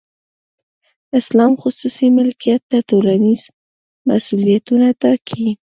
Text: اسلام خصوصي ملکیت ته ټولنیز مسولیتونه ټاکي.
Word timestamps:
اسلام 1.19 1.51
خصوصي 1.61 2.07
ملکیت 2.17 2.61
ته 2.69 2.77
ټولنیز 2.89 3.41
مسولیتونه 4.07 4.87
ټاکي. 5.01 5.45